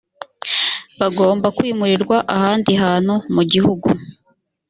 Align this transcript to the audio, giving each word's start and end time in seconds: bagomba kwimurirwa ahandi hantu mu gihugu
bagomba 0.99 1.47
kwimurirwa 1.57 2.17
ahandi 2.35 2.71
hantu 2.83 3.13
mu 3.35 3.43
gihugu 3.51 3.87